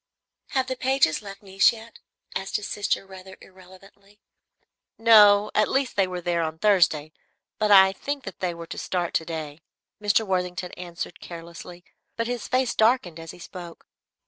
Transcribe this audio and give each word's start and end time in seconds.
"Have 0.53 0.65
the 0.65 0.75
Pages 0.75 1.21
left 1.21 1.43
Nice 1.43 1.71
yet?" 1.71 1.99
asked 2.35 2.55
his 2.55 2.67
sister, 2.67 3.05
rather 3.05 3.37
irrelevantly. 3.39 4.19
"No, 4.97 5.51
at 5.53 5.69
least 5.69 5.95
they 5.95 6.07
were 6.07 6.21
there 6.21 6.41
on 6.41 6.57
Thursday, 6.57 7.11
but 7.59 7.69
I 7.69 7.91
think 7.93 8.23
that 8.23 8.39
they 8.39 8.55
were 8.55 8.65
to 8.65 8.79
start 8.79 9.13
to 9.13 9.25
day." 9.25 9.61
Mr. 10.01 10.25
Worthington 10.25 10.71
answered 10.71 11.19
carelessly, 11.19 11.83
but 12.15 12.25
his 12.25 12.47
face 12.47 12.73
darkened 12.73 13.19
as 13.19 13.29
he 13.29 13.37
spoke. 13.37 13.85